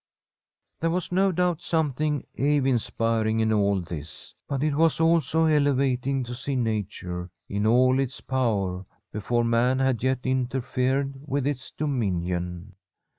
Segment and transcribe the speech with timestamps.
[0.79, 6.23] There was no doubt something awe inspiring in all this, but it was also elevating
[6.23, 12.73] to see nature in all its power before man had yet interfered with its dominion.